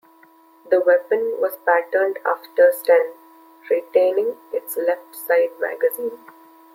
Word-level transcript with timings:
The 0.71 0.79
weapon 0.79 1.39
was 1.39 1.57
patterned 1.57 2.17
after 2.25 2.71
Sten, 2.71 3.13
retaining 3.69 4.35
its 4.51 4.75
left-side 4.75 5.51
magazine. 5.59 6.17